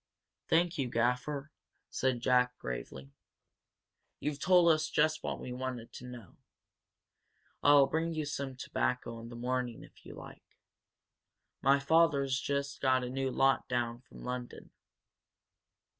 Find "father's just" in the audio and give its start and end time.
11.79-12.81